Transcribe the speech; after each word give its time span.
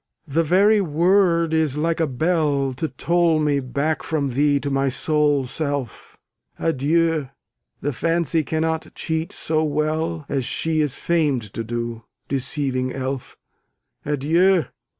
the 0.27 0.41
very 0.41 0.81
word 0.81 1.53
is 1.53 1.77
like 1.77 1.99
a 1.99 2.07
bell 2.07 2.73
To 2.73 2.87
toll 2.87 3.37
me 3.37 3.59
back 3.59 4.01
from 4.01 4.31
thee 4.33 4.59
to 4.61 4.71
my 4.71 4.89
sole 4.89 5.45
self! 5.45 6.17
Adieu! 6.57 7.29
the 7.81 7.93
fancy 7.93 8.43
cannot 8.43 8.87
cheat 8.95 9.31
so 9.31 9.63
well 9.63 10.25
As 10.27 10.43
she 10.43 10.81
is 10.81 10.95
famed 10.95 11.53
to 11.53 11.63
do, 11.63 12.03
deceiving 12.27 12.91
elf. 12.95 13.37
Adieu! 14.03 14.65